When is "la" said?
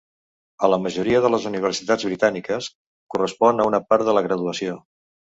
0.73-0.77, 4.19-4.25